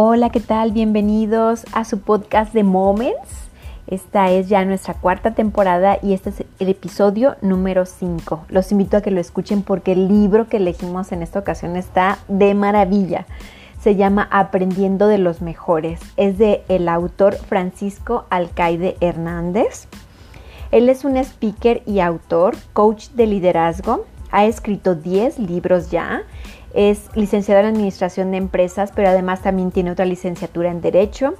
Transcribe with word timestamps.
Hola, 0.00 0.30
¿qué 0.30 0.38
tal? 0.38 0.70
Bienvenidos 0.70 1.64
a 1.72 1.84
su 1.84 1.98
podcast 1.98 2.52
de 2.52 2.62
Moments. 2.62 3.48
Esta 3.88 4.30
es 4.30 4.48
ya 4.48 4.64
nuestra 4.64 4.94
cuarta 4.94 5.34
temporada 5.34 5.98
y 6.00 6.12
este 6.12 6.30
es 6.30 6.44
el 6.60 6.68
episodio 6.68 7.34
número 7.42 7.84
5. 7.84 8.44
Los 8.48 8.70
invito 8.70 8.96
a 8.96 9.00
que 9.00 9.10
lo 9.10 9.20
escuchen 9.20 9.62
porque 9.62 9.90
el 9.90 10.06
libro 10.06 10.46
que 10.46 10.58
elegimos 10.58 11.10
en 11.10 11.24
esta 11.24 11.40
ocasión 11.40 11.74
está 11.74 12.20
de 12.28 12.54
maravilla. 12.54 13.26
Se 13.80 13.96
llama 13.96 14.28
Aprendiendo 14.30 15.08
de 15.08 15.18
los 15.18 15.42
Mejores. 15.42 15.98
Es 16.16 16.38
de 16.38 16.62
el 16.68 16.88
autor 16.88 17.34
Francisco 17.34 18.24
Alcaide 18.30 18.96
Hernández. 19.00 19.88
Él 20.70 20.88
es 20.90 21.04
un 21.04 21.16
speaker 21.16 21.82
y 21.86 21.98
autor, 21.98 22.54
coach 22.72 23.08
de 23.16 23.26
liderazgo. 23.26 24.06
Ha 24.30 24.44
escrito 24.46 24.94
10 24.94 25.40
libros 25.40 25.90
ya 25.90 26.22
es 26.74 27.08
licenciado 27.14 27.60
en 27.60 27.66
Administración 27.66 28.30
de 28.30 28.36
Empresas, 28.36 28.92
pero 28.94 29.08
además 29.08 29.42
también 29.42 29.70
tiene 29.70 29.90
otra 29.90 30.04
licenciatura 30.04 30.70
en 30.70 30.80
Derecho. 30.80 31.34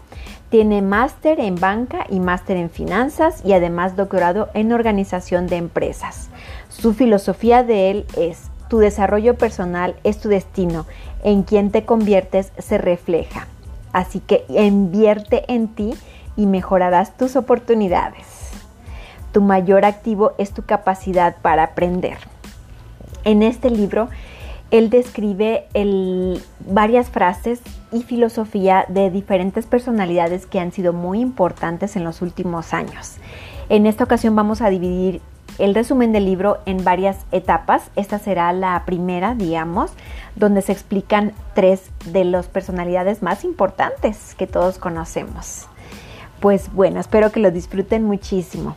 Tiene 0.50 0.80
máster 0.80 1.40
en 1.40 1.56
banca 1.56 2.06
y 2.08 2.20
máster 2.20 2.56
en 2.56 2.70
finanzas 2.70 3.42
y 3.44 3.52
además 3.52 3.96
doctorado 3.96 4.48
en 4.54 4.72
organización 4.72 5.46
de 5.46 5.56
empresas. 5.56 6.30
Su 6.70 6.94
filosofía 6.94 7.62
de 7.62 7.90
él 7.90 8.06
es, 8.16 8.50
tu 8.68 8.78
desarrollo 8.78 9.36
personal 9.36 9.96
es 10.04 10.18
tu 10.18 10.28
destino, 10.28 10.86
en 11.22 11.42
quien 11.42 11.70
te 11.70 11.84
conviertes 11.84 12.52
se 12.58 12.78
refleja. 12.78 13.46
Así 13.92 14.20
que 14.20 14.44
invierte 14.48 15.44
en 15.52 15.68
ti 15.68 15.94
y 16.36 16.46
mejorarás 16.46 17.16
tus 17.16 17.36
oportunidades. 17.36 18.26
Tu 19.32 19.42
mayor 19.42 19.84
activo 19.84 20.32
es 20.38 20.52
tu 20.52 20.64
capacidad 20.64 21.36
para 21.42 21.64
aprender. 21.64 22.18
En 23.24 23.42
este 23.42 23.70
libro 23.70 24.08
él 24.70 24.90
describe 24.90 25.66
varias 26.60 27.08
frases 27.08 27.60
y 27.90 28.02
filosofía 28.02 28.84
de 28.88 29.10
diferentes 29.10 29.66
personalidades 29.66 30.46
que 30.46 30.60
han 30.60 30.72
sido 30.72 30.92
muy 30.92 31.20
importantes 31.20 31.96
en 31.96 32.04
los 32.04 32.20
últimos 32.20 32.74
años. 32.74 33.16
En 33.70 33.86
esta 33.86 34.04
ocasión 34.04 34.36
vamos 34.36 34.60
a 34.60 34.68
dividir 34.68 35.22
el 35.58 35.74
resumen 35.74 36.12
del 36.12 36.26
libro 36.26 36.58
en 36.66 36.84
varias 36.84 37.16
etapas. 37.32 37.90
Esta 37.96 38.18
será 38.18 38.52
la 38.52 38.82
primera, 38.84 39.34
digamos, 39.34 39.90
donde 40.36 40.62
se 40.62 40.72
explican 40.72 41.32
tres 41.54 41.90
de 42.12 42.24
las 42.24 42.46
personalidades 42.46 43.22
más 43.22 43.44
importantes 43.44 44.34
que 44.36 44.46
todos 44.46 44.78
conocemos. 44.78 45.66
Pues 46.40 46.72
bueno, 46.72 47.00
espero 47.00 47.32
que 47.32 47.40
lo 47.40 47.50
disfruten 47.50 48.04
muchísimo. 48.04 48.76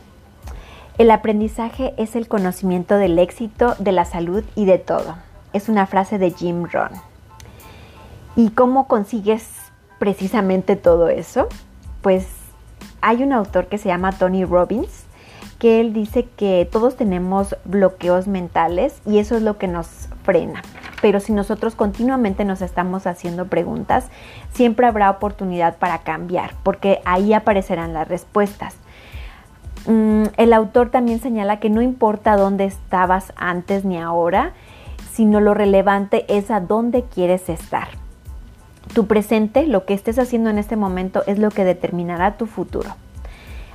El 0.98 1.10
aprendizaje 1.10 1.94
es 1.98 2.16
el 2.16 2.28
conocimiento 2.28 2.96
del 2.96 3.18
éxito, 3.18 3.76
de 3.78 3.92
la 3.92 4.04
salud 4.04 4.42
y 4.56 4.64
de 4.64 4.78
todo 4.78 5.16
es 5.52 5.68
una 5.68 5.86
frase 5.86 6.18
de 6.18 6.30
Jim 6.30 6.64
Rohn. 6.70 6.92
¿Y 8.36 8.50
cómo 8.50 8.86
consigues 8.86 9.48
precisamente 9.98 10.76
todo 10.76 11.08
eso? 11.08 11.48
Pues 12.00 12.26
hay 13.00 13.22
un 13.22 13.32
autor 13.32 13.66
que 13.66 13.78
se 13.78 13.88
llama 13.88 14.12
Tony 14.12 14.44
Robbins 14.44 15.04
que 15.62 15.80
él 15.80 15.92
dice 15.92 16.26
que 16.36 16.68
todos 16.70 16.96
tenemos 16.96 17.56
bloqueos 17.64 18.26
mentales 18.26 19.00
y 19.06 19.18
eso 19.18 19.36
es 19.36 19.42
lo 19.42 19.58
que 19.58 19.68
nos 19.68 20.08
frena. 20.24 20.60
Pero 21.00 21.20
si 21.20 21.32
nosotros 21.32 21.76
continuamente 21.76 22.44
nos 22.44 22.62
estamos 22.62 23.06
haciendo 23.06 23.46
preguntas, 23.46 24.08
siempre 24.52 24.88
habrá 24.88 25.08
oportunidad 25.08 25.76
para 25.76 25.98
cambiar, 25.98 26.54
porque 26.64 27.00
ahí 27.04 27.32
aparecerán 27.32 27.92
las 27.92 28.08
respuestas. 28.08 28.74
Mm, 29.86 30.24
el 30.36 30.52
autor 30.52 30.90
también 30.90 31.20
señala 31.20 31.60
que 31.60 31.70
no 31.70 31.80
importa 31.80 32.36
dónde 32.36 32.64
estabas 32.64 33.32
antes 33.36 33.84
ni 33.84 33.98
ahora, 33.98 34.54
sino 35.12 35.40
lo 35.40 35.54
relevante 35.54 36.24
es 36.28 36.50
a 36.50 36.60
dónde 36.60 37.04
quieres 37.04 37.48
estar. 37.48 37.88
Tu 38.94 39.06
presente, 39.06 39.66
lo 39.66 39.84
que 39.84 39.94
estés 39.94 40.18
haciendo 40.18 40.50
en 40.50 40.58
este 40.58 40.76
momento, 40.76 41.22
es 41.26 41.38
lo 41.38 41.50
que 41.50 41.64
determinará 41.64 42.36
tu 42.36 42.46
futuro. 42.46 42.90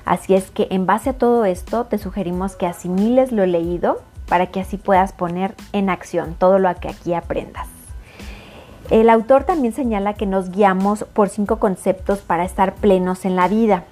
Así 0.03 0.36
es 0.36 0.52
que 0.52 0.68
en 0.72 0.86
base 0.86 1.12
a 1.12 1.18
todo 1.18 1.46
esto 1.46 1.86
te 1.86 1.97
sugerimos 1.97 2.56
que 2.56 2.66
asimiles 2.66 3.31
lo 3.31 3.46
leído 3.46 4.02
para 4.28 4.47
que 4.47 4.59
así 4.59 4.78
puedas 4.78 5.14
poner 5.14 5.53
en 5.74 5.90
acción 5.90 6.36
todo 6.38 6.59
lo 6.59 6.74
que 6.76 6.90
aquí 6.90 7.14
aprendas. 7.14 7.68
El 8.90 9.09
autor 9.09 9.44
también 9.44 9.74
señala 9.74 10.14
que 10.14 10.26
nos 10.26 10.50
guiamos 10.50 11.03
por 11.14 11.30
cinco 11.30 11.58
conceptos 11.58 12.20
para 12.20 12.46
estar 12.46 12.76
plenos 12.76 13.26
en 13.26 13.36
la 13.36 13.47
vida. 13.47 13.84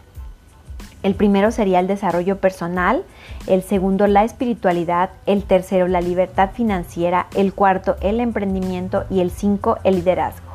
El 1.05 1.13
primero 1.13 1.51
sería 1.51 1.79
el 1.79 1.85
desarrollo 1.85 2.39
personal, 2.39 3.03
el 3.45 3.61
segundo 3.61 4.07
la 4.07 4.23
espiritualidad, 4.23 5.11
el 5.27 5.43
tercero 5.43 5.87
la 5.87 6.01
libertad 6.01 6.49
financiera, 6.51 7.27
el 7.35 7.53
cuarto 7.53 7.95
el 8.01 8.19
emprendimiento 8.19 9.05
y 9.11 9.19
el 9.19 9.29
cinco 9.29 9.77
el 9.83 9.97
liderazgo. 9.97 10.47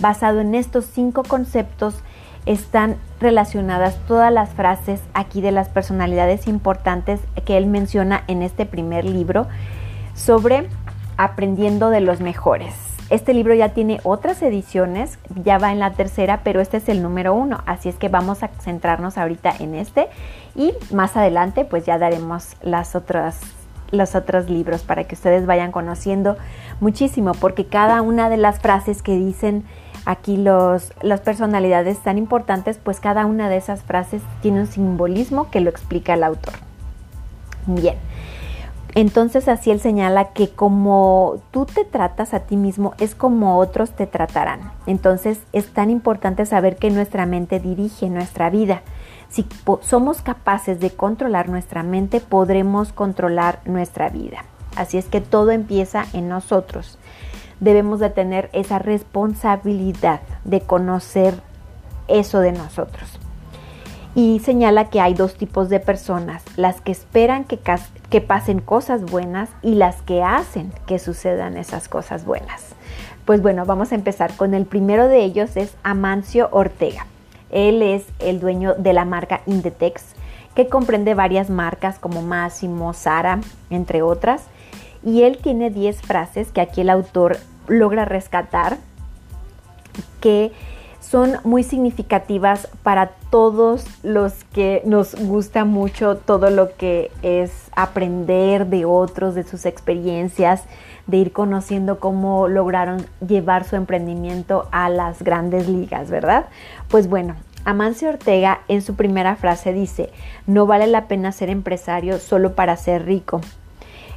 Basado 0.00 0.40
en 0.40 0.54
estos 0.54 0.86
cinco 0.86 1.24
conceptos 1.24 1.96
están 2.46 2.96
relacionadas 3.20 3.98
todas 4.08 4.32
las 4.32 4.48
frases 4.54 5.02
aquí 5.12 5.42
de 5.42 5.52
las 5.52 5.68
personalidades 5.68 6.46
importantes 6.46 7.20
que 7.44 7.58
él 7.58 7.66
menciona 7.66 8.24
en 8.28 8.40
este 8.40 8.64
primer 8.64 9.04
libro 9.04 9.46
sobre 10.14 10.70
aprendiendo 11.18 11.90
de 11.90 12.00
los 12.00 12.22
mejores. 12.22 12.85
Este 13.08 13.32
libro 13.34 13.54
ya 13.54 13.68
tiene 13.68 14.00
otras 14.02 14.42
ediciones, 14.42 15.18
ya 15.44 15.58
va 15.58 15.70
en 15.70 15.78
la 15.78 15.92
tercera, 15.92 16.40
pero 16.42 16.60
este 16.60 16.78
es 16.78 16.88
el 16.88 17.02
número 17.02 17.34
uno, 17.34 17.62
así 17.64 17.88
es 17.88 17.94
que 17.94 18.08
vamos 18.08 18.42
a 18.42 18.48
centrarnos 18.48 19.16
ahorita 19.16 19.52
en 19.60 19.76
este 19.76 20.08
y 20.56 20.72
más 20.92 21.16
adelante 21.16 21.64
pues 21.64 21.86
ya 21.86 21.98
daremos 21.98 22.56
las 22.62 22.96
otras 22.96 23.38
los 23.92 24.16
otros 24.16 24.50
libros 24.50 24.82
para 24.82 25.04
que 25.04 25.14
ustedes 25.14 25.46
vayan 25.46 25.70
conociendo 25.70 26.36
muchísimo, 26.80 27.32
porque 27.32 27.66
cada 27.66 28.02
una 28.02 28.28
de 28.28 28.36
las 28.36 28.58
frases 28.58 29.02
que 29.02 29.16
dicen 29.16 29.64
aquí 30.04 30.36
los, 30.36 30.92
las 31.02 31.20
personalidades 31.20 31.98
tan 32.00 32.18
importantes, 32.18 32.78
pues 32.82 32.98
cada 32.98 33.26
una 33.26 33.48
de 33.48 33.56
esas 33.56 33.82
frases 33.82 34.22
tiene 34.42 34.60
un 34.60 34.66
simbolismo 34.66 35.50
que 35.50 35.60
lo 35.60 35.70
explica 35.70 36.14
el 36.14 36.24
autor. 36.24 36.54
Bien, 37.66 37.96
entonces 38.96 39.46
así 39.46 39.70
él 39.70 39.78
señala 39.78 40.32
que 40.32 40.48
como 40.48 41.42
tú 41.50 41.66
te 41.66 41.84
tratas 41.84 42.32
a 42.32 42.40
ti 42.40 42.56
mismo 42.56 42.94
es 42.98 43.14
como 43.14 43.58
otros 43.58 43.90
te 43.90 44.06
tratarán. 44.06 44.72
Entonces 44.86 45.38
es 45.52 45.68
tan 45.68 45.90
importante 45.90 46.46
saber 46.46 46.76
que 46.76 46.88
nuestra 46.88 47.26
mente 47.26 47.60
dirige 47.60 48.08
nuestra 48.08 48.48
vida. 48.48 48.80
Si 49.28 49.46
somos 49.82 50.22
capaces 50.22 50.80
de 50.80 50.92
controlar 50.92 51.50
nuestra 51.50 51.82
mente, 51.82 52.20
podremos 52.20 52.94
controlar 52.94 53.60
nuestra 53.66 54.08
vida. 54.08 54.46
Así 54.76 54.96
es 54.96 55.04
que 55.04 55.20
todo 55.20 55.50
empieza 55.50 56.06
en 56.14 56.30
nosotros. 56.30 56.98
Debemos 57.60 58.00
de 58.00 58.08
tener 58.08 58.48
esa 58.54 58.78
responsabilidad 58.78 60.22
de 60.44 60.62
conocer 60.62 61.34
eso 62.08 62.40
de 62.40 62.52
nosotros 62.52 63.20
y 64.16 64.40
señala 64.40 64.88
que 64.88 65.02
hay 65.02 65.12
dos 65.12 65.34
tipos 65.34 65.68
de 65.68 65.78
personas, 65.78 66.42
las 66.56 66.80
que 66.80 66.90
esperan 66.90 67.44
que, 67.44 67.60
que 68.08 68.22
pasen 68.22 68.60
cosas 68.60 69.02
buenas 69.02 69.50
y 69.60 69.74
las 69.74 70.00
que 70.00 70.22
hacen 70.22 70.72
que 70.86 70.98
sucedan 70.98 71.58
esas 71.58 71.90
cosas 71.90 72.24
buenas. 72.24 72.74
Pues 73.26 73.42
bueno, 73.42 73.66
vamos 73.66 73.92
a 73.92 73.94
empezar 73.94 74.34
con 74.34 74.54
el 74.54 74.64
primero 74.64 75.06
de 75.06 75.22
ellos, 75.22 75.54
es 75.58 75.74
Amancio 75.82 76.48
Ortega. 76.50 77.06
Él 77.50 77.82
es 77.82 78.06
el 78.18 78.40
dueño 78.40 78.72
de 78.78 78.94
la 78.94 79.04
marca 79.04 79.42
Indetex, 79.44 80.14
que 80.54 80.68
comprende 80.68 81.12
varias 81.12 81.50
marcas 81.50 81.98
como 81.98 82.22
Máximo, 82.22 82.94
Sara, 82.94 83.40
entre 83.68 84.00
otras. 84.00 84.44
Y 85.04 85.24
él 85.24 85.36
tiene 85.42 85.68
10 85.68 86.00
frases 86.00 86.52
que 86.52 86.62
aquí 86.62 86.80
el 86.80 86.88
autor 86.88 87.36
logra 87.68 88.06
rescatar, 88.06 88.78
que 90.22 90.52
son 91.08 91.36
muy 91.44 91.62
significativas 91.62 92.68
para 92.82 93.10
todos 93.30 93.86
los 94.02 94.32
que 94.52 94.82
nos 94.84 95.14
gusta 95.14 95.64
mucho 95.64 96.16
todo 96.16 96.50
lo 96.50 96.76
que 96.76 97.12
es 97.22 97.52
aprender 97.76 98.66
de 98.66 98.84
otros, 98.86 99.36
de 99.36 99.44
sus 99.44 99.66
experiencias, 99.66 100.64
de 101.06 101.18
ir 101.18 101.32
conociendo 101.32 102.00
cómo 102.00 102.48
lograron 102.48 103.06
llevar 103.26 103.64
su 103.64 103.76
emprendimiento 103.76 104.68
a 104.72 104.88
las 104.88 105.22
grandes 105.22 105.68
ligas, 105.68 106.10
¿verdad? 106.10 106.46
Pues 106.88 107.08
bueno, 107.08 107.36
Amancio 107.64 108.08
Ortega 108.08 108.60
en 108.66 108.82
su 108.82 108.96
primera 108.96 109.36
frase 109.36 109.72
dice, 109.72 110.10
no 110.46 110.66
vale 110.66 110.88
la 110.88 111.06
pena 111.06 111.30
ser 111.30 111.50
empresario 111.50 112.18
solo 112.18 112.54
para 112.54 112.76
ser 112.76 113.06
rico. 113.06 113.40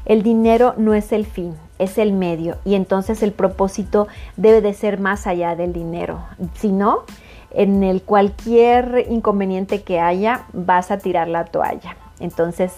El 0.06 0.24
dinero 0.24 0.74
no 0.78 0.96
es 0.96 1.12
el 1.12 1.28
fin, 1.28 1.54
es 1.80 1.98
el 1.98 2.14
medio 2.14 2.58
y 2.66 2.76
entonces 2.76 3.24
el 3.24 3.32
propósito 3.32 4.08
debe 4.38 4.62
de 4.62 4.74
ser 4.74 5.00
más 5.00 5.26
allá 5.26 5.56
del 5.56 5.74
dinero. 5.74 6.20
Si 6.56 6.72
no, 6.72 7.04
en 7.52 7.84
el 7.84 8.04
cualquier 8.04 9.06
inconveniente 9.10 9.82
que 9.82 10.00
haya, 10.00 10.46
vas 10.54 10.92
a 10.92 11.00
tirar 11.00 11.28
la 11.28 11.46
toalla. 11.46 11.98
Entonces, 12.20 12.74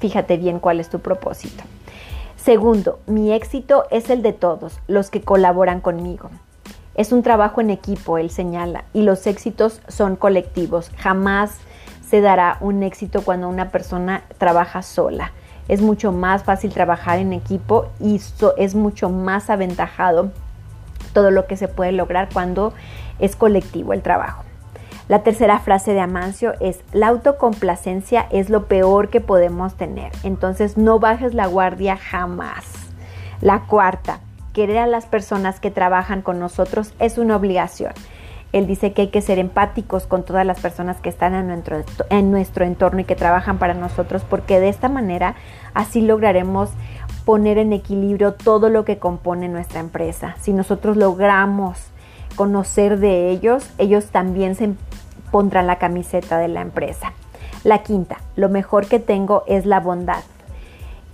fíjate 0.00 0.38
bien 0.38 0.58
cuál 0.58 0.80
es 0.80 0.88
tu 0.88 0.98
propósito. 0.98 1.62
Segundo, 2.36 2.98
mi 3.06 3.32
éxito 3.32 3.84
es 3.90 4.10
el 4.10 4.22
de 4.22 4.32
todos, 4.32 4.80
los 4.88 5.10
que 5.10 5.20
colaboran 5.20 5.80
conmigo. 5.80 6.30
Es 6.94 7.12
un 7.12 7.22
trabajo 7.22 7.60
en 7.60 7.70
equipo, 7.70 8.18
él 8.18 8.30
señala, 8.30 8.84
y 8.92 9.02
los 9.02 9.26
éxitos 9.26 9.80
son 9.86 10.16
colectivos. 10.16 10.90
Jamás 10.96 11.56
se 12.04 12.20
dará 12.20 12.58
un 12.60 12.82
éxito 12.82 13.22
cuando 13.22 13.48
una 13.48 13.70
persona 13.70 14.24
trabaja 14.38 14.82
sola 14.82 15.32
es 15.68 15.80
mucho 15.80 16.12
más 16.12 16.44
fácil 16.44 16.72
trabajar 16.72 17.18
en 17.18 17.32
equipo 17.32 17.88
y 18.00 18.20
es 18.56 18.74
mucho 18.74 19.10
más 19.10 19.50
aventajado 19.50 20.30
todo 21.12 21.30
lo 21.30 21.46
que 21.46 21.56
se 21.56 21.68
puede 21.68 21.92
lograr 21.92 22.28
cuando 22.32 22.72
es 23.18 23.36
colectivo 23.36 23.92
el 23.92 24.02
trabajo. 24.02 24.44
La 25.08 25.22
tercera 25.22 25.58
frase 25.58 25.92
de 25.92 26.00
Amancio 26.00 26.54
es, 26.60 26.80
la 26.92 27.08
autocomplacencia 27.08 28.26
es 28.30 28.50
lo 28.50 28.66
peor 28.66 29.08
que 29.08 29.20
podemos 29.20 29.74
tener, 29.74 30.12
entonces 30.22 30.78
no 30.78 30.98
bajes 31.00 31.34
la 31.34 31.46
guardia 31.46 31.96
jamás. 31.96 32.64
La 33.40 33.66
cuarta, 33.66 34.20
querer 34.52 34.78
a 34.78 34.86
las 34.86 35.06
personas 35.06 35.60
que 35.60 35.70
trabajan 35.70 36.22
con 36.22 36.38
nosotros 36.38 36.94
es 36.98 37.18
una 37.18 37.36
obligación. 37.36 37.92
Él 38.52 38.66
dice 38.66 38.92
que 38.92 39.02
hay 39.02 39.08
que 39.08 39.22
ser 39.22 39.38
empáticos 39.38 40.06
con 40.06 40.24
todas 40.24 40.44
las 40.44 40.60
personas 40.60 41.00
que 41.00 41.08
están 41.08 41.34
en 41.34 41.46
nuestro, 41.46 41.82
en 42.10 42.30
nuestro 42.30 42.64
entorno 42.64 43.00
y 43.00 43.04
que 43.04 43.16
trabajan 43.16 43.58
para 43.58 43.74
nosotros, 43.74 44.22
porque 44.28 44.60
de 44.60 44.68
esta 44.68 44.88
manera 44.88 45.36
así 45.72 46.02
lograremos 46.02 46.70
poner 47.24 47.56
en 47.58 47.72
equilibrio 47.72 48.34
todo 48.34 48.68
lo 48.68 48.84
que 48.84 48.98
compone 48.98 49.48
nuestra 49.48 49.80
empresa. 49.80 50.36
Si 50.40 50.52
nosotros 50.52 50.96
logramos 50.96 51.78
conocer 52.36 52.98
de 52.98 53.30
ellos, 53.30 53.70
ellos 53.78 54.06
también 54.06 54.54
se 54.54 54.74
pondrán 55.30 55.66
la 55.66 55.76
camiseta 55.76 56.38
de 56.38 56.48
la 56.48 56.60
empresa. 56.60 57.12
La 57.64 57.82
quinta, 57.82 58.18
lo 58.36 58.48
mejor 58.48 58.86
que 58.86 58.98
tengo 58.98 59.44
es 59.46 59.66
la 59.66 59.80
bondad. 59.80 60.22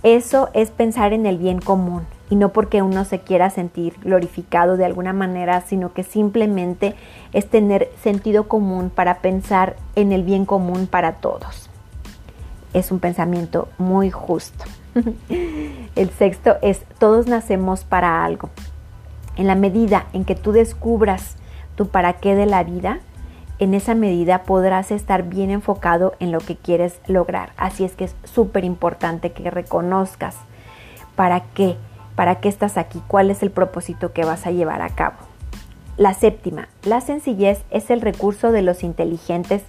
Eso 0.03 0.49
es 0.53 0.71
pensar 0.71 1.13
en 1.13 1.25
el 1.25 1.37
bien 1.37 1.59
común 1.59 2.05
y 2.29 2.35
no 2.35 2.49
porque 2.49 2.81
uno 2.81 3.05
se 3.05 3.19
quiera 3.19 3.49
sentir 3.49 3.95
glorificado 4.01 4.77
de 4.77 4.85
alguna 4.85 5.13
manera, 5.13 5.61
sino 5.61 5.93
que 5.93 6.03
simplemente 6.03 6.95
es 7.33 7.49
tener 7.49 7.89
sentido 8.01 8.47
común 8.47 8.91
para 8.93 9.15
pensar 9.15 9.75
en 9.95 10.11
el 10.11 10.23
bien 10.23 10.45
común 10.45 10.87
para 10.87 11.13
todos. 11.13 11.69
Es 12.73 12.91
un 12.91 12.99
pensamiento 12.99 13.67
muy 13.77 14.11
justo. 14.11 14.65
el 15.95 16.09
sexto 16.11 16.57
es, 16.61 16.83
todos 16.99 17.27
nacemos 17.27 17.83
para 17.83 18.23
algo. 18.23 18.49
En 19.35 19.47
la 19.47 19.55
medida 19.55 20.05
en 20.13 20.25
que 20.25 20.35
tú 20.35 20.51
descubras 20.51 21.35
tu 21.75 21.87
para 21.87 22.13
qué 22.13 22.35
de 22.35 22.45
la 22.45 22.63
vida, 22.63 22.99
en 23.57 23.73
esa 23.73 23.95
medida 23.95 24.43
podrás 24.43 24.91
estar 24.91 25.23
bien 25.23 25.49
enfocado 25.49 26.13
en 26.19 26.31
lo 26.31 26.39
que 26.39 26.55
quieres 26.55 26.99
lograr. 27.07 27.51
Así 27.57 27.83
es 27.83 27.93
que 27.93 28.05
es 28.05 28.15
súper 28.23 28.63
importante 28.63 29.31
que 29.31 29.49
reconozcas 29.49 30.35
para 31.15 31.41
qué, 31.41 31.77
para 32.19 32.41
qué 32.41 32.49
estás 32.49 32.75
aquí, 32.77 33.01
cuál 33.07 33.31
es 33.31 33.43
el 33.43 33.49
propósito 33.49 34.11
que 34.11 34.25
vas 34.25 34.45
a 34.45 34.51
llevar 34.51 34.81
a 34.81 34.89
cabo. 34.89 35.15
La 35.95 36.13
séptima, 36.13 36.67
la 36.83 36.99
sencillez 36.99 37.63
es 37.71 37.89
el 37.89 38.01
recurso 38.01 38.51
de 38.51 38.61
los 38.61 38.83
inteligentes. 38.83 39.63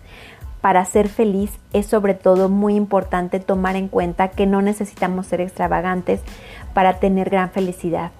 Para 0.61 0.85
ser 0.85 1.09
feliz 1.09 1.53
es 1.73 1.87
sobre 1.87 2.15
todo 2.15 2.49
muy 2.49 2.75
importante 2.75 3.39
tomar 3.39 3.77
en 3.77 3.87
cuenta 3.87 4.33
que 4.33 4.47
no 4.47 4.63
necesitamos 4.63 5.29
ser 5.29 5.41
extravagantes 5.41 6.23
para 6.75 6.99
tener 6.99 7.31
gran 7.31 7.51
felicidad 7.51 8.11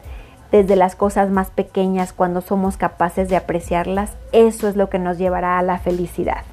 desde 0.53 0.77
las 0.77 0.95
cosas 0.95 1.29
más 1.29 1.51
pequeñas 1.51 2.13
cuando 2.13 2.41
somos 2.41 2.77
capaces 2.77 3.29
de 3.29 3.37
apreciarlas, 3.37 4.13
eso 4.31 4.69
es 4.69 4.77
lo 4.77 4.91
que 4.91 5.01
nos 5.01 5.19
llevará 5.19 5.59
a 5.59 5.63
la 5.63 5.81
felicidad. 5.81 6.45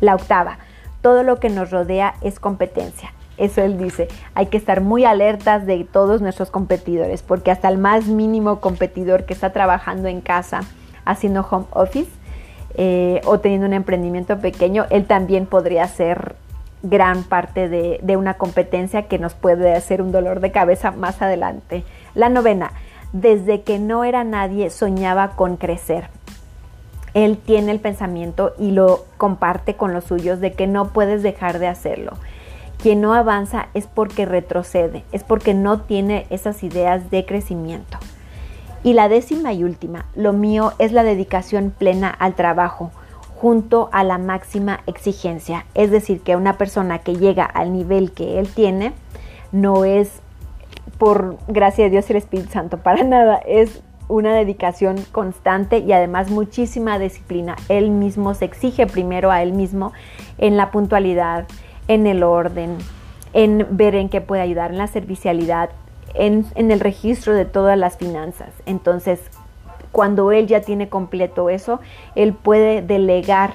La 0.00 0.14
octava, 0.14 0.56
todo 1.02 1.24
lo 1.24 1.40
que 1.40 1.50
nos 1.50 1.70
rodea 1.70 2.14
es 2.22 2.40
competencia. 2.40 3.12
Eso 3.38 3.62
él 3.62 3.78
dice, 3.78 4.08
hay 4.34 4.46
que 4.46 4.56
estar 4.56 4.80
muy 4.80 5.04
alertas 5.04 5.64
de 5.64 5.84
todos 5.84 6.20
nuestros 6.20 6.50
competidores, 6.50 7.22
porque 7.22 7.50
hasta 7.50 7.68
el 7.68 7.78
más 7.78 8.06
mínimo 8.06 8.60
competidor 8.60 9.24
que 9.24 9.32
está 9.32 9.52
trabajando 9.52 10.08
en 10.08 10.20
casa 10.20 10.60
haciendo 11.04 11.46
home 11.48 11.66
office 11.70 12.10
eh, 12.74 13.20
o 13.24 13.38
teniendo 13.38 13.66
un 13.66 13.72
emprendimiento 13.72 14.38
pequeño, 14.38 14.86
él 14.90 15.06
también 15.06 15.46
podría 15.46 15.86
ser 15.86 16.36
gran 16.82 17.24
parte 17.24 17.68
de, 17.68 17.98
de 18.02 18.16
una 18.16 18.34
competencia 18.34 19.04
que 19.08 19.18
nos 19.18 19.34
puede 19.34 19.74
hacer 19.74 20.02
un 20.02 20.12
dolor 20.12 20.40
de 20.40 20.52
cabeza 20.52 20.90
más 20.90 21.22
adelante. 21.22 21.84
La 22.14 22.28
novena, 22.28 22.72
desde 23.12 23.62
que 23.62 23.78
no 23.78 24.04
era 24.04 24.24
nadie 24.24 24.70
soñaba 24.70 25.30
con 25.30 25.56
crecer. 25.56 26.10
Él 27.14 27.38
tiene 27.38 27.72
el 27.72 27.80
pensamiento 27.80 28.52
y 28.58 28.72
lo 28.72 29.04
comparte 29.16 29.74
con 29.74 29.92
los 29.92 30.04
suyos 30.04 30.40
de 30.40 30.52
que 30.52 30.66
no 30.66 30.88
puedes 30.90 31.22
dejar 31.22 31.58
de 31.58 31.66
hacerlo. 31.66 32.12
Quien 32.78 33.00
no 33.00 33.14
avanza 33.14 33.68
es 33.74 33.86
porque 33.86 34.24
retrocede, 34.24 35.04
es 35.12 35.24
porque 35.24 35.52
no 35.52 35.80
tiene 35.80 36.26
esas 36.30 36.62
ideas 36.62 37.10
de 37.10 37.26
crecimiento. 37.26 37.98
Y 38.84 38.92
la 38.92 39.08
décima 39.08 39.52
y 39.52 39.64
última, 39.64 40.06
lo 40.14 40.32
mío 40.32 40.72
es 40.78 40.92
la 40.92 41.02
dedicación 41.02 41.74
plena 41.76 42.08
al 42.08 42.34
trabajo, 42.34 42.92
junto 43.34 43.88
a 43.92 44.04
la 44.04 44.18
máxima 44.18 44.80
exigencia. 44.86 45.66
Es 45.74 45.90
decir, 45.90 46.20
que 46.20 46.36
una 46.36 46.56
persona 46.56 47.00
que 47.00 47.16
llega 47.16 47.44
al 47.44 47.72
nivel 47.72 48.12
que 48.12 48.38
él 48.38 48.48
tiene 48.48 48.92
no 49.52 49.84
es 49.84 50.20
por 50.98 51.36
gracia 51.46 51.84
de 51.84 51.90
Dios 51.90 52.08
y 52.08 52.12
el 52.12 52.18
Espíritu 52.18 52.50
Santo, 52.50 52.78
para 52.82 53.02
nada, 53.02 53.36
es 53.46 53.82
una 54.08 54.34
dedicación 54.34 55.04
constante 55.12 55.78
y 55.78 55.92
además 55.92 56.30
muchísima 56.30 56.98
disciplina. 56.98 57.56
Él 57.68 57.90
mismo 57.90 58.34
se 58.34 58.46
exige 58.46 58.86
primero 58.86 59.30
a 59.30 59.42
él 59.42 59.52
mismo 59.52 59.92
en 60.38 60.56
la 60.56 60.70
puntualidad, 60.70 61.46
en 61.88 62.06
el 62.06 62.22
orden, 62.22 62.78
en 63.32 63.66
ver 63.70 63.94
en 63.94 64.08
qué 64.08 64.20
puede 64.20 64.42
ayudar, 64.42 64.70
en 64.70 64.78
la 64.78 64.86
servicialidad, 64.86 65.70
en, 66.14 66.46
el 66.54 66.80
registro 66.80 67.34
de 67.34 67.44
todas 67.44 67.78
las 67.78 67.96
finanzas. 67.96 68.50
Entonces, 68.66 69.20
cuando 69.92 70.32
él 70.32 70.46
ya 70.46 70.60
tiene 70.60 70.88
completo 70.88 71.50
eso, 71.50 71.80
él 72.14 72.34
puede 72.34 72.82
delegar 72.82 73.52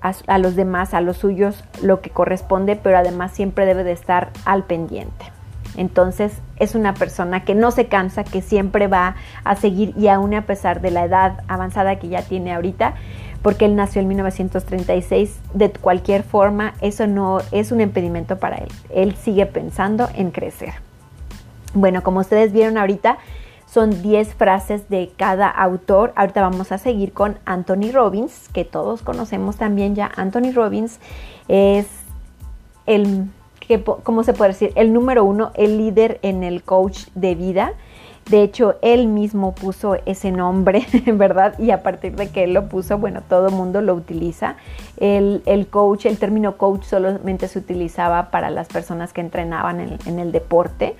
a, 0.00 0.12
a 0.26 0.38
los 0.38 0.56
demás, 0.56 0.94
a 0.94 1.00
los 1.00 1.16
suyos, 1.16 1.64
lo 1.82 2.00
que 2.00 2.10
corresponde, 2.10 2.76
pero 2.76 2.98
además 2.98 3.32
siempre 3.32 3.66
debe 3.66 3.84
de 3.84 3.92
estar 3.92 4.30
al 4.44 4.64
pendiente. 4.64 5.32
Entonces 5.76 6.32
es 6.56 6.74
una 6.74 6.94
persona 6.94 7.44
que 7.44 7.54
no 7.54 7.70
se 7.70 7.86
cansa, 7.86 8.24
que 8.24 8.42
siempre 8.42 8.88
va 8.88 9.14
a 9.44 9.54
seguir 9.54 9.94
y 9.96 10.08
aún 10.08 10.34
a 10.34 10.42
pesar 10.42 10.80
de 10.80 10.90
la 10.90 11.04
edad 11.04 11.44
avanzada 11.46 12.00
que 12.00 12.08
ya 12.08 12.22
tiene 12.22 12.52
ahorita, 12.52 12.94
porque 13.42 13.64
él 13.66 13.76
nació 13.76 14.00
en 14.00 14.08
1936, 14.08 15.38
de 15.54 15.70
cualquier 15.70 16.22
forma 16.22 16.74
eso 16.80 17.06
no 17.06 17.38
es 17.52 17.72
un 17.72 17.80
impedimento 17.80 18.38
para 18.38 18.56
él. 18.56 18.68
Él 18.90 19.14
sigue 19.14 19.46
pensando 19.46 20.08
en 20.14 20.30
crecer. 20.30 20.74
Bueno, 21.74 22.02
como 22.02 22.20
ustedes 22.20 22.52
vieron 22.52 22.78
ahorita, 22.78 23.18
son 23.66 24.02
10 24.02 24.34
frases 24.34 24.88
de 24.88 25.12
cada 25.16 25.48
autor. 25.48 26.12
Ahorita 26.16 26.40
vamos 26.40 26.72
a 26.72 26.78
seguir 26.78 27.12
con 27.12 27.38
Anthony 27.44 27.92
Robbins, 27.92 28.48
que 28.52 28.64
todos 28.64 29.02
conocemos 29.02 29.56
también 29.56 29.94
ya. 29.94 30.10
Anthony 30.16 30.52
Robbins 30.54 30.98
es 31.48 31.86
el 32.86 33.26
que, 33.60 33.82
¿cómo 33.82 34.24
se 34.24 34.32
puede 34.32 34.52
decir? 34.52 34.72
El 34.74 34.92
número 34.92 35.24
uno, 35.24 35.52
el 35.54 35.76
líder 35.76 36.18
en 36.22 36.42
el 36.42 36.62
coach 36.62 37.06
de 37.14 37.34
vida. 37.34 37.74
De 38.28 38.42
hecho, 38.42 38.76
él 38.82 39.08
mismo 39.08 39.54
puso 39.54 39.96
ese 40.04 40.30
nombre, 40.30 40.86
¿verdad? 41.06 41.58
Y 41.58 41.70
a 41.70 41.82
partir 41.82 42.14
de 42.14 42.28
que 42.28 42.44
él 42.44 42.52
lo 42.52 42.68
puso, 42.68 42.98
bueno, 42.98 43.22
todo 43.26 43.48
el 43.48 43.54
mundo 43.54 43.80
lo 43.80 43.94
utiliza. 43.94 44.56
El, 44.98 45.66
coach, 45.70 46.06
el 46.06 46.18
término 46.18 46.56
coach 46.56 46.84
solamente 46.84 47.48
se 47.48 47.58
utilizaba 47.58 48.30
para 48.30 48.50
las 48.50 48.68
personas 48.68 49.12
que 49.12 49.22
entrenaban 49.22 49.80
en, 49.80 49.98
en 50.06 50.18
el 50.18 50.32
deporte, 50.32 50.96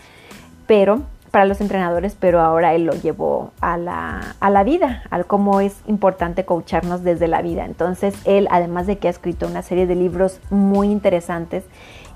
pero 0.67 1.03
para 1.31 1.45
los 1.45 1.61
entrenadores, 1.61 2.17
pero 2.19 2.41
ahora 2.41 2.75
él 2.75 2.85
lo 2.85 2.95
llevó 2.95 3.53
a 3.61 3.77
la, 3.77 4.37
a 4.41 4.51
la 4.51 4.65
vida, 4.65 5.03
al 5.11 5.27
cómo 5.27 5.61
es 5.61 5.77
importante 5.87 6.45
coacharnos 6.45 7.05
desde 7.05 7.29
la 7.29 7.43
vida. 7.43 7.65
Entonces, 7.65 8.15
él, 8.25 8.49
además 8.51 8.87
de 8.87 8.99
que 8.99 9.09
ha 9.09 9.11
escrito 9.11 9.47
una 9.47 9.63
serie 9.63 9.87
de 9.87 9.95
libros 9.95 10.41
muy 10.51 10.91
interesantes 10.91 11.65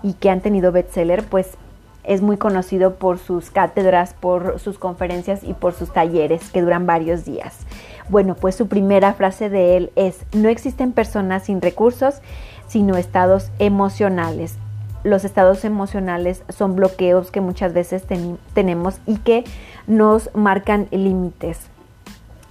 y 0.03 0.15
que 0.15 0.31
han 0.31 0.41
tenido 0.41 0.73
bestseller, 0.73 1.25
pues 1.25 1.57
es 2.05 2.23
muy 2.23 2.37
conocido 2.37 2.95
por 2.95 3.19
sus 3.19 3.51
cátedras, 3.51 4.15
por 4.15 4.59
sus 4.59 4.79
conferencias 4.79 5.45
y 5.45 5.55
por 5.55 5.75
sus 5.75 5.93
talleres 5.93 6.51
que 6.51 6.63
duran 6.63 6.87
varios 6.87 7.25
días. 7.25 7.59
Bueno, 8.09 8.35
pues 8.35 8.55
su 8.55 8.67
primera 8.67 9.15
frase 9.15 9.49
de 9.49 9.77
él 9.77 9.93
es, 9.97 10.25
no 10.33 10.49
existen 10.49 10.93
personas 10.93 11.45
sin 11.45 11.63
recursos, 11.63 12.21
sino 12.67 12.97
estados 12.97 13.51
emocionales. 13.59 14.57
Los 15.05 15.25
estados 15.25 15.65
emocionales 15.65 16.43
son 16.49 16.77
bloqueos 16.77 17.31
que 17.31 17.41
muchas 17.41 17.73
veces 17.73 18.05
tenemos 18.55 18.99
y 19.07 19.17
que 19.19 19.45
nos 19.87 20.31
marcan 20.35 20.89
límites. 20.91 21.59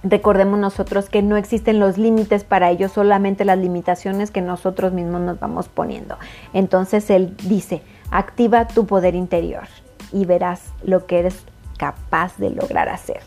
Recordemos 0.04 0.58
nosotros 0.58 1.08
que 1.08 1.22
no 1.22 1.36
existen 1.36 1.78
los 1.78 1.96
límites 1.96 2.42
para 2.42 2.70
ellos, 2.70 2.92
solamente 2.92 3.44
las 3.44 3.58
limitaciones 3.58 4.32
que 4.32 4.40
nosotros 4.40 4.92
mismos 4.92 5.20
nos 5.20 5.38
vamos 5.38 5.68
poniendo. 5.68 6.18
Entonces 6.52 7.08
él 7.08 7.36
dice, 7.44 7.82
activa 8.12 8.68
tu 8.68 8.86
poder 8.86 9.16
interior 9.16 9.66
y 10.12 10.26
verás 10.26 10.72
lo 10.84 11.06
que 11.06 11.18
eres 11.18 11.44
capaz 11.78 12.36
de 12.36 12.50
lograr 12.50 12.88
hacer. 12.88 13.20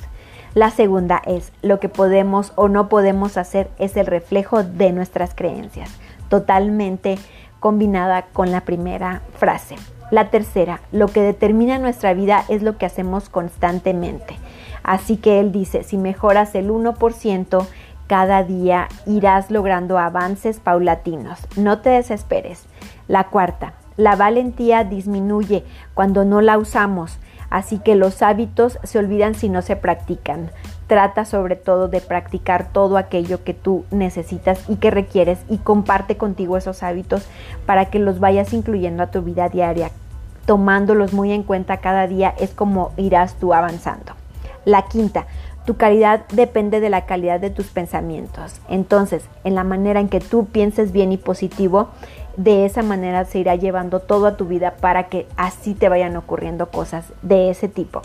La 0.53 0.69
segunda 0.69 1.21
es, 1.25 1.51
lo 1.61 1.81
que 1.81 1.89
podemos 1.89 2.53
o 2.55 2.69
no 2.69 2.87
podemos 2.87 3.35
hacer 3.35 3.69
es 3.77 3.97
el 3.97 4.05
reflejo 4.05 4.63
de 4.63 4.93
nuestras 4.93 5.35
creencias, 5.35 5.89
totalmente 6.29 7.17
combinada 7.59 8.27
con 8.31 8.51
la 8.51 8.61
primera 8.61 9.21
frase. 9.37 9.75
La 10.11 10.29
tercera, 10.29 10.79
lo 10.91 11.07
que 11.07 11.21
determina 11.21 11.77
nuestra 11.79 12.13
vida 12.13 12.45
es 12.47 12.61
lo 12.61 12.77
que 12.77 12.85
hacemos 12.85 13.27
constantemente. 13.27 14.37
Así 14.83 15.17
que 15.17 15.39
él 15.39 15.51
dice, 15.51 15.83
si 15.83 15.97
mejoras 15.97 16.53
el 16.53 16.69
1% 16.69 17.67
cada 18.07 18.43
día, 18.43 18.87
irás 19.07 19.49
logrando 19.49 19.97
avances 19.97 20.59
paulatinos. 20.59 21.39
No 21.57 21.79
te 21.79 21.89
desesperes. 21.89 22.63
La 23.07 23.25
cuarta, 23.25 23.73
la 23.97 24.15
valentía 24.15 24.83
disminuye 24.83 25.63
cuando 25.93 26.25
no 26.25 26.41
la 26.41 26.57
usamos, 26.57 27.17
así 27.49 27.79
que 27.79 27.95
los 27.95 28.21
hábitos 28.21 28.79
se 28.83 28.99
olvidan 28.99 29.35
si 29.35 29.49
no 29.49 29.61
se 29.61 29.75
practican. 29.75 30.51
Trata 30.87 31.25
sobre 31.25 31.55
todo 31.55 31.87
de 31.87 32.01
practicar 32.01 32.71
todo 32.71 32.97
aquello 32.97 33.43
que 33.43 33.53
tú 33.53 33.85
necesitas 33.91 34.69
y 34.69 34.75
que 34.75 34.91
requieres 34.91 35.39
y 35.49 35.57
comparte 35.57 36.17
contigo 36.17 36.57
esos 36.57 36.83
hábitos 36.83 37.25
para 37.65 37.85
que 37.85 37.99
los 37.99 38.19
vayas 38.19 38.53
incluyendo 38.53 39.01
a 39.01 39.11
tu 39.11 39.21
vida 39.21 39.49
diaria. 39.49 39.89
Tomándolos 40.45 41.13
muy 41.13 41.31
en 41.31 41.43
cuenta 41.43 41.77
cada 41.77 42.05
día 42.05 42.35
es 42.39 42.51
como 42.51 42.91
irás 42.97 43.35
tú 43.35 43.53
avanzando. 43.53 44.13
La 44.63 44.83
quinta, 44.83 45.25
tu 45.65 45.77
calidad 45.77 46.25
depende 46.31 46.79
de 46.79 46.91
la 46.91 47.05
calidad 47.05 47.39
de 47.39 47.49
tus 47.49 47.67
pensamientos. 47.67 48.61
Entonces, 48.69 49.25
en 49.43 49.55
la 49.55 49.63
manera 49.63 49.99
en 49.99 50.09
que 50.09 50.19
tú 50.19 50.45
pienses 50.45 50.91
bien 50.91 51.11
y 51.11 51.17
positivo, 51.17 51.89
de 52.37 52.65
esa 52.65 52.83
manera 52.83 53.25
se 53.25 53.39
irá 53.39 53.55
llevando 53.55 53.99
todo 53.99 54.27
a 54.27 54.37
tu 54.37 54.45
vida 54.45 54.75
para 54.75 55.03
que 55.09 55.27
así 55.37 55.73
te 55.73 55.89
vayan 55.89 56.15
ocurriendo 56.15 56.69
cosas 56.69 57.05
de 57.21 57.49
ese 57.49 57.67
tipo. 57.67 58.01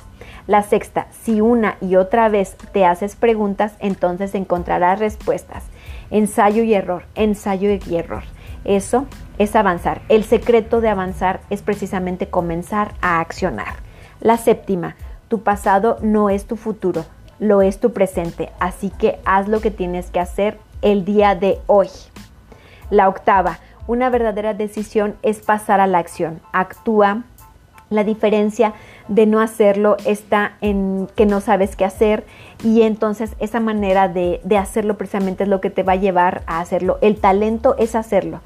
La 0.46 0.62
sexta, 0.62 1.06
si 1.22 1.40
una 1.40 1.76
y 1.80 1.96
otra 1.96 2.28
vez 2.28 2.56
te 2.72 2.84
haces 2.84 3.16
preguntas, 3.16 3.74
entonces 3.80 4.34
encontrarás 4.34 4.98
respuestas. 4.98 5.64
Ensayo 6.10 6.62
y 6.62 6.74
error, 6.74 7.04
ensayo 7.14 7.70
y 7.70 7.96
error. 7.96 8.22
Eso 8.64 9.06
es 9.38 9.56
avanzar. 9.56 10.02
El 10.08 10.24
secreto 10.24 10.80
de 10.80 10.88
avanzar 10.88 11.40
es 11.50 11.62
precisamente 11.62 12.28
comenzar 12.28 12.94
a 13.00 13.20
accionar. 13.20 13.74
La 14.20 14.36
séptima, 14.36 14.96
tu 15.28 15.42
pasado 15.42 15.96
no 16.02 16.30
es 16.30 16.46
tu 16.46 16.56
futuro, 16.56 17.04
lo 17.38 17.62
es 17.62 17.80
tu 17.80 17.92
presente, 17.92 18.50
así 18.60 18.90
que 18.90 19.18
haz 19.24 19.48
lo 19.48 19.60
que 19.60 19.70
tienes 19.70 20.10
que 20.10 20.20
hacer 20.20 20.58
el 20.82 21.04
día 21.04 21.34
de 21.34 21.58
hoy. 21.66 21.88
La 22.90 23.08
octava, 23.08 23.60
una 23.86 24.10
verdadera 24.10 24.54
decisión 24.54 25.16
es 25.22 25.40
pasar 25.40 25.80
a 25.80 25.86
la 25.86 25.98
acción. 25.98 26.40
Actúa, 26.52 27.24
la 27.90 28.04
diferencia 28.04 28.72
de 29.08 29.26
no 29.26 29.40
hacerlo 29.40 29.96
está 30.06 30.52
en 30.60 31.08
que 31.16 31.26
no 31.26 31.40
sabes 31.40 31.74
qué 31.74 31.84
hacer 31.84 32.24
y 32.62 32.82
entonces 32.82 33.34
esa 33.40 33.58
manera 33.58 34.08
de, 34.08 34.40
hacerlo 34.56 34.96
precisamente 34.96 35.42
es 35.42 35.48
lo 35.48 35.60
que 35.60 35.70
te 35.70 35.82
va 35.82 35.94
a 35.94 35.96
llevar 35.96 36.42
a 36.46 36.60
hacerlo. 36.60 36.98
El 37.02 37.16
talento 37.16 37.74
es 37.78 37.96
hacerlo. 37.96 38.40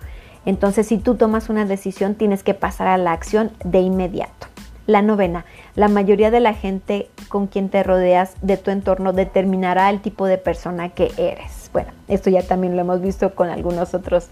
Entonces 0.47 0.87
si 0.87 0.97
tú 0.99 1.17
tomas 1.17 1.51
una 1.51 1.67
decisión 1.67 2.15
tienes 2.15 2.43
que 2.43 2.55
pasar 2.55 2.89
a 2.89 2.97
la 2.97 3.13
acción 3.13 3.53
de 3.65 3.81
inmediato. 3.81 4.47
La 4.87 5.03
novena, 5.03 5.45
la 5.77 5.89
mayoría 5.89 6.31
de 6.31 6.41
la 6.41 6.55
gente 6.55 7.09
con 7.29 7.47
quien 7.47 7.69
te 7.69 7.83
rodeas 7.83 8.35
de 8.43 8.57
tu 8.57 8.71
entorno 8.71 9.13
determinará 9.13 9.89
el 9.91 10.01
tipo 10.01 10.27
de 10.27 10.39
persona 10.39 10.91
que 10.91 11.11
eres. 11.17 11.71
Bueno, 11.73 11.91
esto 12.09 12.31
ya 12.31 12.43
también 12.43 12.77
lo 12.77 12.83
hemos 12.83 13.01
visto 13.01 13.35
con 13.35 13.49
algunos 13.49 13.95
otros 13.95 14.29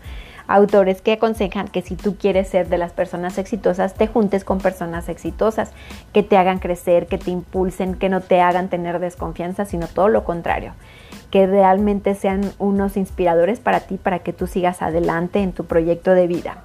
autores 0.47 1.01
que 1.01 1.13
aconsejan 1.13 1.69
que 1.69 1.83
si 1.83 1.97
tú 1.97 2.17
quieres 2.17 2.49
ser 2.49 2.69
de 2.69 2.79
las 2.79 2.93
personas 2.93 3.39
exitosas, 3.39 3.95
te 3.95 4.07
juntes 4.07 4.45
con 4.45 4.59
personas 4.59 5.09
exitosas, 5.09 5.73
que 6.13 6.23
te 6.23 6.37
hagan 6.37 6.59
crecer, 6.59 7.07
que 7.07 7.19
te 7.19 7.31
impulsen, 7.31 7.95
que 7.95 8.09
no 8.09 8.21
te 8.21 8.41
hagan 8.41 8.69
tener 8.69 8.99
desconfianza, 8.99 9.65
sino 9.65 9.87
todo 9.87 10.09
lo 10.09 10.25
contrario, 10.25 10.75
que 11.31 11.47
realmente 11.47 12.15
sean 12.15 12.53
unos 12.59 12.97
inspiradores 12.97 13.61
para 13.61 13.81
ti, 13.81 13.97
para 13.97 14.21
que 14.21 14.33
tú 14.33 14.47
sigas 14.47 14.83
adelante 14.83 15.41
en 15.41 15.53
tu 15.53 15.65
proyecto 15.65 16.13
de 16.13 16.27
vida. 16.27 16.59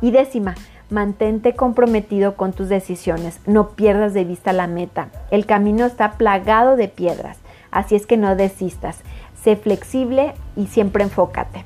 Y 0.00 0.10
décima, 0.10 0.54
mantente 0.90 1.54
comprometido 1.54 2.36
con 2.36 2.52
tus 2.52 2.68
decisiones, 2.68 3.40
no 3.46 3.70
pierdas 3.70 4.14
de 4.14 4.24
vista 4.24 4.52
la 4.52 4.66
meta. 4.66 5.08
El 5.30 5.46
camino 5.46 5.86
está 5.86 6.12
plagado 6.12 6.76
de 6.76 6.88
piedras, 6.88 7.38
así 7.70 7.96
es 7.96 8.06
que 8.06 8.16
no 8.16 8.36
desistas. 8.36 9.00
Sé 9.42 9.56
flexible 9.56 10.32
y 10.56 10.68
siempre 10.68 11.04
enfócate. 11.04 11.64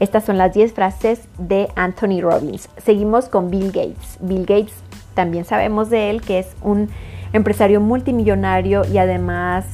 Estas 0.00 0.24
son 0.24 0.38
las 0.38 0.52
10 0.52 0.72
frases 0.72 1.28
de 1.38 1.68
Anthony 1.76 2.20
Robbins. 2.20 2.68
Seguimos 2.78 3.28
con 3.28 3.50
Bill 3.50 3.68
Gates. 3.68 4.18
Bill 4.20 4.44
Gates, 4.44 4.74
también 5.14 5.44
sabemos 5.44 5.88
de 5.88 6.10
él 6.10 6.20
que 6.20 6.40
es 6.40 6.48
un 6.62 6.90
empresario 7.32 7.80
multimillonario 7.80 8.84
y 8.84 8.98
además 8.98 9.64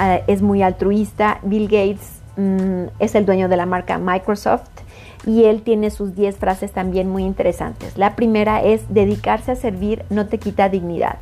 eh, 0.00 0.24
es 0.26 0.42
muy 0.42 0.62
altruista. 0.62 1.38
Bill 1.42 1.68
Gates 1.68 2.20
mm, 2.36 2.86
es 2.98 3.14
el 3.14 3.24
dueño 3.24 3.48
de 3.48 3.56
la 3.56 3.66
marca 3.66 3.98
Microsoft 3.98 4.68
y 5.26 5.44
él 5.44 5.62
tiene 5.62 5.90
sus 5.90 6.14
10 6.16 6.38
frases 6.38 6.72
también 6.72 7.08
muy 7.08 7.24
interesantes. 7.24 7.96
La 7.96 8.16
primera 8.16 8.62
es, 8.62 8.82
dedicarse 8.92 9.52
a 9.52 9.56
servir 9.56 10.04
no 10.10 10.26
te 10.26 10.38
quita 10.38 10.68
dignidad. 10.68 11.18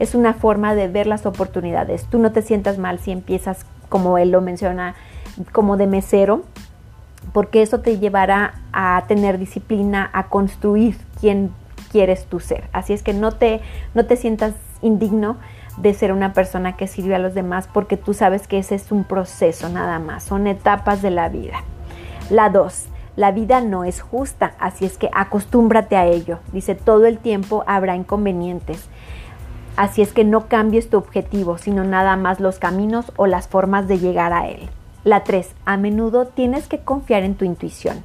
Es 0.00 0.16
una 0.16 0.34
forma 0.34 0.74
de 0.74 0.88
ver 0.88 1.06
las 1.06 1.26
oportunidades. 1.26 2.06
Tú 2.06 2.18
no 2.18 2.32
te 2.32 2.42
sientas 2.42 2.78
mal 2.78 2.98
si 2.98 3.12
empiezas, 3.12 3.66
como 3.88 4.18
él 4.18 4.30
lo 4.30 4.40
menciona, 4.40 4.94
como 5.52 5.76
de 5.76 5.86
mesero 5.86 6.42
porque 7.32 7.62
eso 7.62 7.80
te 7.80 7.98
llevará 7.98 8.54
a 8.72 9.04
tener 9.06 9.38
disciplina, 9.38 10.10
a 10.12 10.28
construir 10.28 10.96
quién 11.20 11.50
quieres 11.90 12.26
tú 12.26 12.40
ser. 12.40 12.64
Así 12.72 12.92
es 12.92 13.02
que 13.02 13.12
no 13.12 13.32
te, 13.32 13.60
no 13.94 14.06
te 14.06 14.16
sientas 14.16 14.54
indigno 14.82 15.36
de 15.76 15.94
ser 15.94 16.12
una 16.12 16.32
persona 16.32 16.76
que 16.76 16.86
sirve 16.86 17.14
a 17.14 17.18
los 17.18 17.34
demás 17.34 17.68
porque 17.72 17.96
tú 17.96 18.14
sabes 18.14 18.46
que 18.46 18.58
ese 18.58 18.74
es 18.74 18.92
un 18.92 19.04
proceso 19.04 19.68
nada 19.68 19.98
más, 19.98 20.24
son 20.24 20.46
etapas 20.46 21.02
de 21.02 21.10
la 21.10 21.28
vida. 21.28 21.62
La 22.28 22.50
dos, 22.50 22.86
la 23.16 23.32
vida 23.32 23.60
no 23.60 23.84
es 23.84 24.00
justa, 24.00 24.54
así 24.58 24.84
es 24.84 24.98
que 24.98 25.10
acostúmbrate 25.12 25.96
a 25.96 26.06
ello. 26.06 26.38
Dice, 26.52 26.74
todo 26.74 27.06
el 27.06 27.18
tiempo 27.18 27.64
habrá 27.66 27.96
inconvenientes. 27.96 28.88
Así 29.76 30.02
es 30.02 30.12
que 30.12 30.24
no 30.24 30.46
cambies 30.46 30.90
tu 30.90 30.98
objetivo, 30.98 31.58
sino 31.58 31.84
nada 31.84 32.16
más 32.16 32.40
los 32.40 32.58
caminos 32.58 33.12
o 33.16 33.26
las 33.26 33.48
formas 33.48 33.88
de 33.88 33.98
llegar 33.98 34.32
a 34.32 34.48
él. 34.48 34.68
La 35.04 35.24
3. 35.24 35.54
A 35.64 35.76
menudo 35.76 36.26
tienes 36.26 36.68
que 36.68 36.78
confiar 36.78 37.22
en 37.22 37.34
tu 37.34 37.44
intuición. 37.44 38.02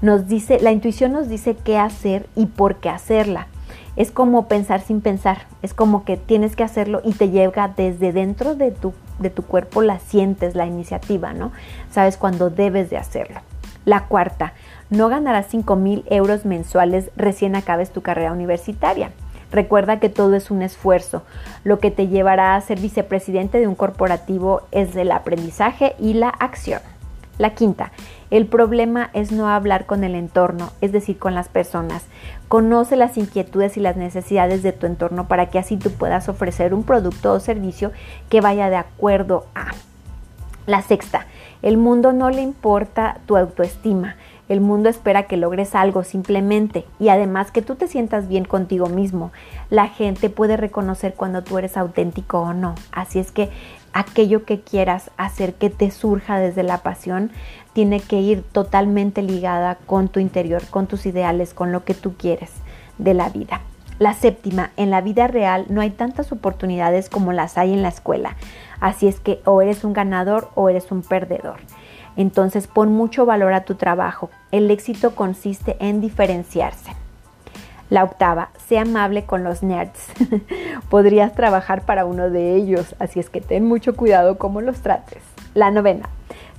Nos 0.00 0.26
dice, 0.26 0.58
la 0.60 0.72
intuición 0.72 1.12
nos 1.12 1.28
dice 1.28 1.56
qué 1.56 1.78
hacer 1.78 2.26
y 2.34 2.46
por 2.46 2.76
qué 2.76 2.88
hacerla. 2.88 3.46
Es 3.94 4.10
como 4.10 4.48
pensar 4.48 4.80
sin 4.80 5.00
pensar, 5.00 5.46
es 5.62 5.74
como 5.74 6.04
que 6.04 6.16
tienes 6.16 6.56
que 6.56 6.64
hacerlo 6.64 7.00
y 7.04 7.12
te 7.12 7.30
llega 7.30 7.68
desde 7.68 8.12
dentro 8.12 8.54
de 8.54 8.72
tu, 8.72 8.94
de 9.18 9.30
tu 9.30 9.42
cuerpo, 9.42 9.82
la 9.82 10.00
sientes, 10.00 10.56
la 10.56 10.66
iniciativa, 10.66 11.32
¿no? 11.32 11.52
Sabes 11.90 12.16
cuándo 12.16 12.50
debes 12.50 12.90
de 12.90 12.96
hacerlo. 12.96 13.40
La 13.84 14.06
cuarta, 14.06 14.54
no 14.90 15.08
ganarás 15.08 15.46
5 15.50 15.76
mil 15.76 16.04
euros 16.08 16.44
mensuales 16.44 17.10
recién 17.16 17.54
acabes 17.54 17.92
tu 17.92 18.02
carrera 18.02 18.32
universitaria. 18.32 19.12
Recuerda 19.52 20.00
que 20.00 20.08
todo 20.08 20.34
es 20.34 20.50
un 20.50 20.62
esfuerzo. 20.62 21.22
Lo 21.62 21.78
que 21.78 21.90
te 21.90 22.08
llevará 22.08 22.56
a 22.56 22.60
ser 22.60 22.80
vicepresidente 22.80 23.58
de 23.58 23.68
un 23.68 23.74
corporativo 23.74 24.62
es 24.72 24.96
el 24.96 25.12
aprendizaje 25.12 25.94
y 25.98 26.14
la 26.14 26.30
acción. 26.30 26.80
La 27.38 27.54
quinta, 27.54 27.92
el 28.30 28.46
problema 28.46 29.10
es 29.14 29.32
no 29.32 29.48
hablar 29.48 29.86
con 29.86 30.04
el 30.04 30.14
entorno, 30.14 30.70
es 30.80 30.92
decir, 30.92 31.18
con 31.18 31.34
las 31.34 31.48
personas. 31.48 32.04
Conoce 32.48 32.96
las 32.96 33.18
inquietudes 33.18 33.76
y 33.76 33.80
las 33.80 33.96
necesidades 33.96 34.62
de 34.62 34.72
tu 34.72 34.86
entorno 34.86 35.28
para 35.28 35.46
que 35.46 35.58
así 35.58 35.76
tú 35.76 35.90
puedas 35.90 36.28
ofrecer 36.28 36.72
un 36.72 36.84
producto 36.84 37.32
o 37.32 37.40
servicio 37.40 37.92
que 38.28 38.40
vaya 38.40 38.70
de 38.70 38.76
acuerdo 38.76 39.46
a. 39.54 39.72
La 40.66 40.82
sexta, 40.82 41.26
el 41.62 41.76
mundo 41.76 42.12
no 42.12 42.30
le 42.30 42.42
importa 42.42 43.18
tu 43.26 43.36
autoestima. 43.36 44.16
El 44.52 44.60
mundo 44.60 44.90
espera 44.90 45.22
que 45.22 45.38
logres 45.38 45.74
algo 45.74 46.04
simplemente 46.04 46.84
y 47.00 47.08
además 47.08 47.50
que 47.50 47.62
tú 47.62 47.74
te 47.74 47.88
sientas 47.88 48.28
bien 48.28 48.44
contigo 48.44 48.86
mismo. 48.86 49.32
La 49.70 49.88
gente 49.88 50.28
puede 50.28 50.58
reconocer 50.58 51.14
cuando 51.14 51.42
tú 51.42 51.56
eres 51.56 51.78
auténtico 51.78 52.40
o 52.40 52.52
no. 52.52 52.74
Así 52.92 53.18
es 53.18 53.32
que 53.32 53.48
aquello 53.94 54.44
que 54.44 54.60
quieras 54.60 55.10
hacer 55.16 55.54
que 55.54 55.70
te 55.70 55.90
surja 55.90 56.38
desde 56.38 56.64
la 56.64 56.82
pasión 56.82 57.30
tiene 57.72 57.98
que 57.98 58.20
ir 58.20 58.42
totalmente 58.42 59.22
ligada 59.22 59.78
con 59.86 60.08
tu 60.08 60.20
interior, 60.20 60.60
con 60.68 60.86
tus 60.86 61.06
ideales, 61.06 61.54
con 61.54 61.72
lo 61.72 61.86
que 61.86 61.94
tú 61.94 62.12
quieres 62.18 62.50
de 62.98 63.14
la 63.14 63.30
vida. 63.30 63.62
La 63.98 64.12
séptima, 64.12 64.72
en 64.76 64.90
la 64.90 65.00
vida 65.00 65.28
real 65.28 65.64
no 65.70 65.80
hay 65.80 65.88
tantas 65.88 66.30
oportunidades 66.30 67.08
como 67.08 67.32
las 67.32 67.56
hay 67.56 67.72
en 67.72 67.80
la 67.80 67.88
escuela. 67.88 68.36
Así 68.80 69.08
es 69.08 69.18
que 69.18 69.40
o 69.46 69.62
eres 69.62 69.82
un 69.82 69.94
ganador 69.94 70.50
o 70.56 70.68
eres 70.68 70.92
un 70.92 71.00
perdedor. 71.00 71.56
Entonces 72.16 72.66
pon 72.66 72.92
mucho 72.92 73.26
valor 73.26 73.52
a 73.54 73.64
tu 73.64 73.74
trabajo. 73.74 74.30
El 74.50 74.70
éxito 74.70 75.14
consiste 75.14 75.76
en 75.80 76.00
diferenciarse. 76.00 76.92
La 77.90 78.04
octava, 78.04 78.50
sea 78.66 78.82
amable 78.82 79.24
con 79.24 79.44
los 79.44 79.62
nerds. 79.62 80.08
Podrías 80.88 81.34
trabajar 81.34 81.84
para 81.84 82.06
uno 82.06 82.30
de 82.30 82.56
ellos, 82.56 82.94
así 82.98 83.20
es 83.20 83.28
que 83.28 83.40
ten 83.40 83.66
mucho 83.66 83.94
cuidado 83.96 84.38
cómo 84.38 84.60
los 84.60 84.80
trates. 84.80 85.22
La 85.54 85.70
novena, 85.70 86.08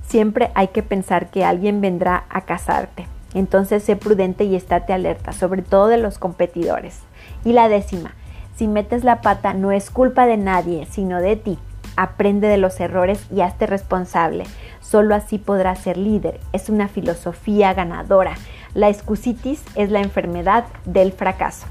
siempre 0.06 0.52
hay 0.54 0.68
que 0.68 0.82
pensar 0.82 1.30
que 1.30 1.44
alguien 1.44 1.80
vendrá 1.80 2.24
a 2.28 2.42
casarte. 2.42 3.08
Entonces 3.34 3.82
sé 3.82 3.96
prudente 3.96 4.44
y 4.44 4.54
estate 4.54 4.92
alerta, 4.92 5.32
sobre 5.32 5.62
todo 5.62 5.88
de 5.88 5.98
los 5.98 6.18
competidores. 6.18 7.00
Y 7.44 7.52
la 7.52 7.68
décima, 7.68 8.14
si 8.54 8.68
metes 8.68 9.02
la 9.02 9.20
pata 9.20 9.54
no 9.54 9.72
es 9.72 9.90
culpa 9.90 10.26
de 10.26 10.36
nadie, 10.36 10.86
sino 10.86 11.20
de 11.20 11.34
ti. 11.34 11.58
Aprende 11.96 12.48
de 12.48 12.58
los 12.58 12.80
errores 12.80 13.24
y 13.30 13.40
hazte 13.40 13.66
responsable. 13.66 14.44
Solo 14.80 15.14
así 15.14 15.38
podrás 15.38 15.78
ser 15.78 15.96
líder. 15.96 16.40
Es 16.52 16.68
una 16.68 16.88
filosofía 16.88 17.72
ganadora. 17.74 18.34
La 18.74 18.88
excusitis 18.88 19.62
es 19.76 19.90
la 19.90 20.00
enfermedad 20.00 20.64
del 20.84 21.12
fracaso. 21.12 21.66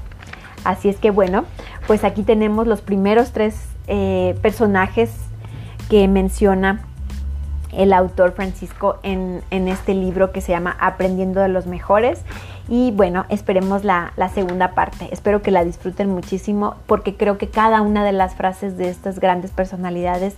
Así 0.64 0.88
es 0.88 0.96
que 0.96 1.10
bueno, 1.10 1.44
pues 1.86 2.04
aquí 2.04 2.22
tenemos 2.22 2.66
los 2.66 2.80
primeros 2.80 3.32
tres 3.32 3.68
eh, 3.86 4.34
personajes 4.40 5.14
que 5.90 6.08
menciona 6.08 6.80
el 7.72 7.92
autor 7.92 8.32
Francisco 8.32 8.98
en, 9.02 9.42
en, 9.50 9.68
este 9.68 9.94
libro 9.94 10.32
que 10.32 10.40
se 10.40 10.52
llama 10.52 10.76
Aprendiendo 10.80 11.40
de 11.40 11.48
los 11.48 11.66
Mejores. 11.66 12.22
Y 12.68 12.92
bueno, 12.92 13.26
esperemos 13.28 13.84
la, 13.84 14.12
la, 14.16 14.30
segunda 14.30 14.74
parte. 14.74 15.08
Espero 15.12 15.42
que 15.42 15.50
la 15.50 15.64
disfruten 15.64 16.08
muchísimo 16.08 16.76
porque 16.86 17.14
creo 17.16 17.36
que 17.36 17.50
cada 17.50 17.82
una 17.82 18.04
de 18.04 18.12
las 18.12 18.34
frases 18.34 18.78
de 18.78 18.88
estas 18.88 19.18
grandes 19.18 19.50
personalidades 19.50 20.34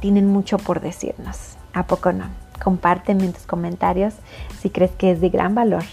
tienen 0.00 0.26
mucho 0.26 0.58
por 0.58 0.80
decirnos. 0.80 1.56
¿A 1.72 1.86
poco 1.86 2.12
no? 2.12 2.24
Compárteme 2.62 3.24
en 3.24 3.32
tus 3.32 3.46
comentarios 3.46 4.14
si 4.60 4.70
crees 4.70 4.90
que 4.92 5.12
es 5.12 5.20
de 5.20 5.28
gran 5.28 5.54
valor 5.54 5.84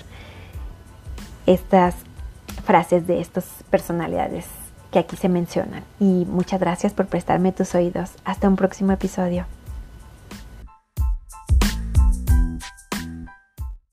estas 1.45 1.95
frases 2.63 3.05
de 3.05 3.19
estas 3.21 3.45
personalidades 3.69 4.45
que 4.91 4.99
aquí 4.99 5.15
se 5.17 5.29
mencionan. 5.29 5.83
Y 5.99 6.25
muchas 6.25 6.59
gracias 6.59 6.93
por 6.93 7.05
prestarme 7.07 7.51
tus 7.51 7.75
oídos. 7.75 8.11
Hasta 8.23 8.47
un 8.47 8.55
próximo 8.55 8.91
episodio. 8.91 9.45